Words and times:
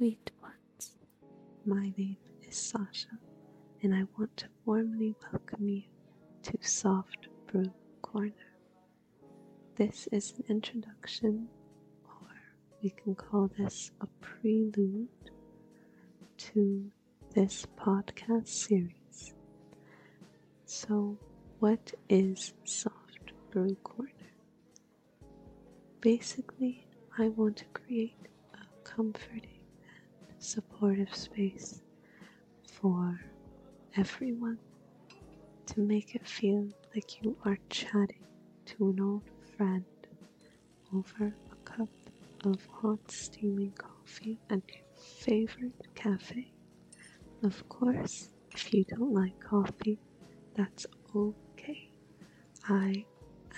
sweet 0.00 0.30
ones. 0.40 0.96
My 1.66 1.92
name 1.98 2.16
is 2.48 2.56
Sasha, 2.56 3.18
and 3.82 3.94
I 3.94 4.04
want 4.18 4.34
to 4.38 4.46
warmly 4.64 5.14
welcome 5.30 5.68
you 5.68 5.82
to 6.44 6.56
Soft 6.62 7.28
Brew 7.46 7.70
Corner. 8.00 8.32
This 9.76 10.08
is 10.10 10.32
an 10.38 10.44
introduction, 10.48 11.48
or 12.06 12.28
we 12.82 12.88
can 12.88 13.14
call 13.14 13.50
this 13.58 13.90
a 14.00 14.06
prelude 14.22 15.08
to 16.38 16.90
this 17.34 17.66
podcast 17.76 18.48
series. 18.48 19.34
So, 20.64 21.18
what 21.58 21.92
is 22.08 22.54
Soft 22.64 23.32
Brew 23.50 23.74
Corner? 23.84 24.32
Basically, 26.00 26.86
I 27.18 27.28
want 27.28 27.58
to 27.58 27.64
create 27.74 28.28
a 28.54 28.64
comforting 28.82 29.49
supportive 30.40 31.14
space 31.14 31.82
for 32.66 33.20
everyone 33.96 34.58
to 35.66 35.80
make 35.80 36.14
it 36.14 36.26
feel 36.26 36.66
like 36.94 37.22
you 37.22 37.36
are 37.44 37.58
chatting 37.68 38.24
to 38.64 38.88
an 38.88 39.00
old 39.00 39.22
friend 39.56 39.84
over 40.94 41.34
a 41.52 41.56
cup 41.64 41.88
of 42.44 42.66
hot 42.66 42.98
steaming 43.10 43.72
coffee 43.72 44.38
at 44.48 44.62
your 44.68 44.84
favorite 44.96 45.94
cafe. 45.94 46.50
Of 47.44 47.68
course, 47.68 48.30
if 48.50 48.72
you 48.72 48.84
don't 48.84 49.12
like 49.12 49.38
coffee, 49.40 49.98
that's 50.56 50.86
okay. 51.14 51.90
I 52.66 53.04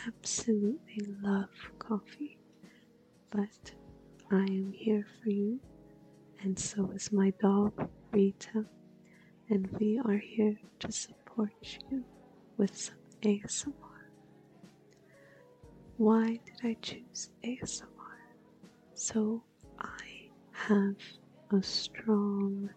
absolutely 0.06 1.14
love 1.22 1.48
coffee, 1.78 2.38
but 3.30 3.72
I 4.30 4.42
am 4.42 4.72
here 4.72 5.06
for 5.22 5.30
you, 5.30 5.60
and 6.42 6.58
so 6.58 6.90
is 6.94 7.12
my 7.12 7.32
dog 7.40 7.88
Rita, 8.12 8.64
and 9.48 9.68
we 9.78 10.00
are 10.04 10.18
here 10.18 10.58
to 10.80 10.90
support 10.90 11.52
you 11.90 12.04
with 12.56 12.76
some 12.76 12.96
ASMR. 13.22 13.72
Why 15.96 16.40
did 16.44 16.60
I 16.64 16.76
choose 16.82 17.30
ASMR? 17.44 17.86
So 18.94 19.44
I 19.78 20.30
have 20.50 20.96
a 21.52 21.62
strong 21.62 22.70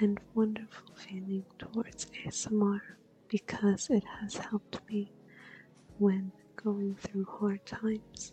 and 0.00 0.20
wonderful 0.34 0.94
feeling 0.94 1.44
towards 1.58 2.06
ASMR 2.26 2.80
because 3.28 3.88
it 3.90 4.04
has 4.20 4.36
helped 4.36 4.80
me 4.88 5.12
when 5.98 6.32
going 6.56 6.96
through 6.96 7.24
hard 7.24 7.64
times, 7.66 8.32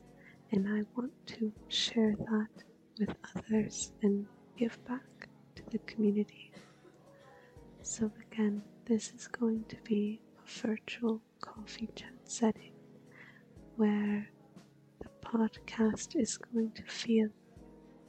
and 0.52 0.68
I 0.68 0.84
want 0.96 1.14
to 1.28 1.52
share 1.68 2.16
that 2.18 2.64
with 3.00 3.16
others 3.36 3.92
and 4.02 4.26
give 4.58 4.78
back 4.86 5.28
to 5.56 5.64
the 5.72 5.80
community. 5.80 6.52
So, 7.82 8.12
again, 8.32 8.62
this 8.86 9.12
is 9.14 9.28
going 9.28 9.66
to 9.70 9.78
be 9.84 10.22
a 10.38 10.50
virtual 10.68 11.22
coffee 11.42 11.90
chat 11.96 12.14
setting 12.24 12.74
where 13.76 14.30
the 15.00 15.10
podcast 15.22 16.16
is 16.16 16.38
going 16.38 16.72
to 16.72 16.84
feel 16.84 17.30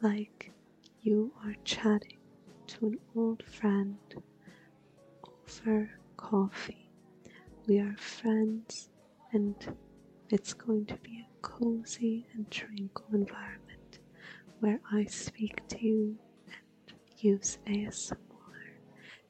like 0.00 0.52
you 1.02 1.32
are 1.44 1.54
chatting 1.64 2.18
to 2.68 2.86
an 2.86 2.98
old 3.14 3.42
friend 3.42 3.96
over 5.24 5.90
coffee. 6.16 6.90
We 7.66 7.78
are 7.80 7.96
friends, 7.96 8.90
and 9.32 9.54
it's 10.30 10.54
going 10.54 10.86
to 10.86 10.96
be 10.96 11.20
a 11.24 11.42
cozy 11.42 12.26
and 12.34 12.50
tranquil 12.50 13.06
environment 13.12 13.65
where 14.66 14.80
I 14.92 15.04
speak 15.04 15.64
to 15.68 15.78
you 15.80 16.18
and 16.48 16.98
use 17.20 17.58
ASMR 17.68 18.16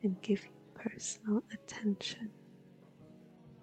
and 0.03 0.19
give 0.23 0.43
you 0.43 0.51
personal 0.75 1.43
attention. 1.53 2.31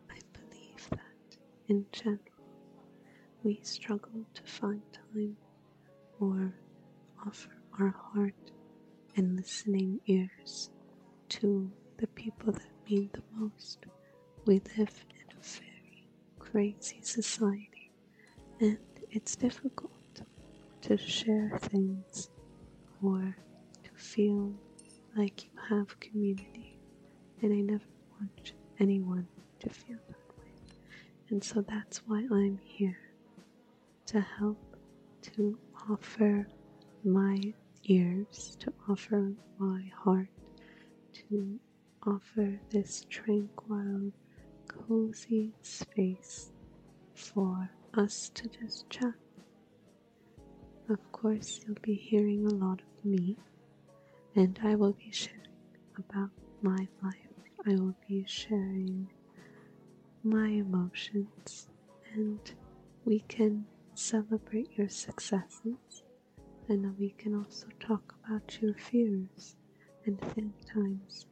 I 0.07 0.19
believe 0.34 0.88
that 0.91 1.38
in 1.67 1.88
general 1.91 2.19
we 3.41 3.59
struggle 3.63 4.23
to 4.35 4.44
find 4.44 4.84
time 4.94 5.35
or 6.19 6.53
offer 7.25 7.50
our 7.79 7.95
heart 8.13 8.51
and 9.16 9.35
listening 9.35 10.00
ears 10.05 10.69
to 11.29 11.72
the 11.97 12.05
people 12.05 12.53
that 12.53 12.69
mean 12.88 13.09
the 13.13 13.23
most. 13.35 13.88
We 14.45 14.61
live 14.78 15.05
in 15.09 15.35
a 15.35 15.41
very 15.41 16.07
crazy 16.38 17.01
society, 17.01 17.90
and 18.59 18.78
it's 19.09 19.35
difficult 19.35 19.90
to 20.83 20.97
share 20.97 21.57
things 21.61 22.29
or 23.01 23.38
to 23.83 23.89
feel 23.95 24.53
like 25.16 25.45
you 25.45 25.49
have 25.69 25.97
community. 26.01 26.77
And 27.41 27.53
I 27.53 27.61
never 27.61 27.85
want 28.19 28.51
anyone 28.79 29.27
to 29.59 29.69
feel 29.69 29.97
that 30.07 30.38
way. 30.38 30.51
And 31.29 31.41
so 31.41 31.61
that's 31.61 31.99
why 32.05 32.27
I'm 32.29 32.59
here 32.63 32.99
to 34.07 34.19
help 34.19 34.57
to 35.22 35.57
offer 35.89 36.45
my 37.05 37.53
ears, 37.85 38.57
to 38.59 38.73
offer 38.89 39.31
my 39.57 39.89
heart, 40.03 40.27
to 41.29 41.59
offer 42.05 42.59
this 42.72 43.05
tranquil, 43.09 44.11
cozy 44.67 45.53
space 45.61 46.51
for 47.13 47.69
us 47.93 48.29
to 48.33 48.49
just 48.49 48.89
chat. 48.89 49.22
Of 50.93 51.11
course, 51.11 51.59
you'll 51.65 51.77
be 51.81 51.95
hearing 51.95 52.45
a 52.45 52.53
lot 52.53 52.79
of 52.79 53.03
me, 53.03 53.35
and 54.35 54.59
I 54.63 54.75
will 54.75 54.93
be 54.93 55.09
sharing 55.11 55.39
about 55.97 56.29
my 56.61 56.87
life. 57.01 57.15
I 57.65 57.71
will 57.71 57.95
be 58.07 58.25
sharing 58.27 59.09
my 60.23 60.49
emotions, 60.49 61.67
and 62.13 62.39
we 63.05 63.21
can 63.21 63.65
celebrate 63.95 64.77
your 64.77 64.87
successes, 64.89 66.03
and 66.69 66.95
we 66.99 67.09
can 67.17 67.33
also 67.33 67.67
talk 67.79 68.13
about 68.23 68.61
your 68.61 68.75
fears 68.75 69.55
and 70.05 70.19
sometimes 70.35 71.25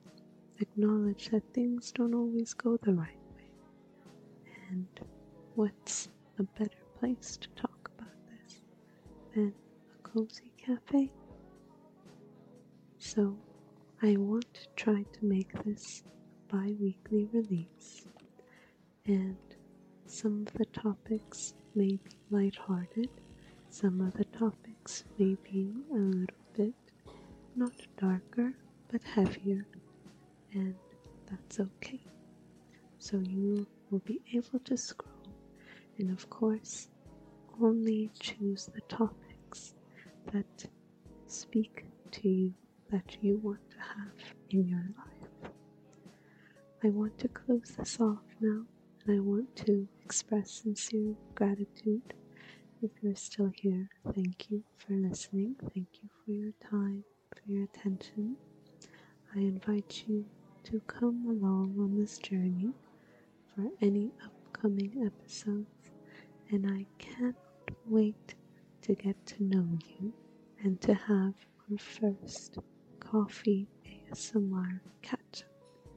acknowledge 0.59 1.29
that 1.29 1.53
things 1.53 1.91
don't 1.91 2.15
always 2.15 2.55
go 2.55 2.77
the 2.81 2.93
right 2.93 3.21
way. 3.35 3.51
And 4.71 4.87
what's 5.53 6.09
a 6.39 6.43
better 6.43 6.83
place 6.99 7.37
to 7.37 7.47
talk 7.55 7.80
than 9.33 9.53
a 9.95 10.07
cozy 10.07 10.51
cafe? 10.57 11.11
So, 12.97 13.37
I 14.01 14.15
want 14.17 14.53
to 14.53 14.67
try 14.75 15.03
to 15.03 15.25
make 15.25 15.51
this 15.63 16.03
bi 16.49 16.73
weekly 16.79 17.29
release, 17.31 18.05
and 19.05 19.37
some 20.05 20.45
of 20.47 20.53
the 20.53 20.65
topics 20.65 21.53
may 21.75 21.97
be 21.97 22.11
lighthearted, 22.29 23.09
some 23.69 24.01
of 24.01 24.13
the 24.13 24.25
topics 24.25 25.03
may 25.17 25.35
be 25.43 25.73
a 25.91 25.97
little 25.97 26.37
bit 26.53 26.73
not 27.55 27.71
darker 27.97 28.53
but 28.91 29.01
heavier, 29.03 29.65
and 30.53 30.75
that's 31.29 31.59
okay. 31.59 32.01
So 32.99 33.17
you 33.17 33.65
will 33.89 33.99
be 33.99 34.21
able 34.33 34.59
to 34.59 34.77
scroll, 34.77 35.33
and 35.97 36.11
of 36.11 36.29
course, 36.29 36.89
only 37.61 38.09
choose 38.19 38.69
the 38.73 38.81
topics 38.81 39.73
that 40.33 40.65
speak 41.27 41.85
to 42.11 42.29
you 42.29 42.53
that 42.91 43.17
you 43.21 43.37
want 43.37 43.69
to 43.69 43.77
have 43.77 44.35
in 44.49 44.67
your 44.67 44.85
life. 44.97 45.51
I 46.83 46.89
want 46.89 47.17
to 47.19 47.27
close 47.27 47.75
this 47.77 47.99
off 47.99 48.23
now, 48.39 48.63
and 49.05 49.17
I 49.17 49.19
want 49.19 49.55
to 49.67 49.87
express 50.03 50.51
sincere 50.63 51.15
gratitude. 51.35 52.13
If 52.81 52.91
you're 53.01 53.15
still 53.15 53.51
here, 53.55 53.87
thank 54.13 54.49
you 54.49 54.63
for 54.77 54.93
listening. 54.93 55.55
Thank 55.73 55.87
you 56.01 56.09
for 56.25 56.31
your 56.31 56.53
time, 56.69 57.03
for 57.29 57.51
your 57.51 57.63
attention. 57.65 58.35
I 59.35 59.39
invite 59.39 60.03
you 60.07 60.25
to 60.63 60.81
come 60.87 61.25
along 61.27 61.75
on 61.79 61.97
this 61.99 62.17
journey 62.17 62.71
for 63.55 63.69
any 63.81 64.11
upcoming 64.25 64.91
episodes, 65.05 65.91
and 66.49 66.65
I 66.67 66.85
cannot 66.97 67.35
wait 67.85 68.35
to 68.81 68.95
get 68.95 69.25
to 69.25 69.43
know 69.43 69.67
you 69.99 70.13
and 70.63 70.79
to 70.81 70.93
have 70.93 71.33
our 71.71 71.77
first 71.77 72.57
coffee 72.99 73.67
ASMR 73.85 74.79
catch 75.01 75.43
up. 75.43 75.93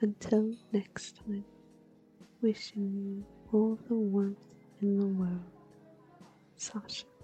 Until 0.00 0.54
next 0.72 1.16
time, 1.16 1.44
wishing 2.42 2.92
you 2.94 3.24
all 3.52 3.78
the 3.88 3.94
warmth 3.94 4.38
in 4.80 4.98
the 4.98 5.06
world. 5.06 5.42
Sasha. 6.56 7.15